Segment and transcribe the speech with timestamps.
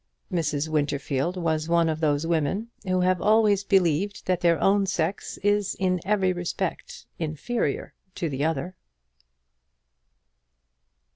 [0.33, 0.67] Mrs.
[0.67, 5.75] Winterfield was one of those women who have always believed that their own sex is
[5.75, 8.75] in every respect inferior to the other.